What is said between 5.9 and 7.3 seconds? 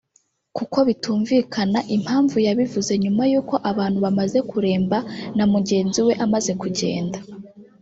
we amaze kugenda